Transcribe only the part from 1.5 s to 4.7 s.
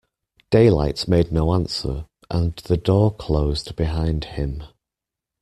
answer, and the door closed behind him.